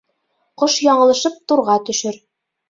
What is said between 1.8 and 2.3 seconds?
төшөр.